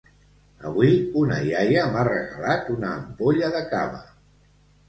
Avui 0.69 0.95
una 1.23 1.37
iaia 1.49 1.83
m'ha 1.97 2.05
regalat 2.09 2.73
una 2.79 2.91
ampolla 2.97 3.55
de 3.59 3.63
cava 3.75 4.01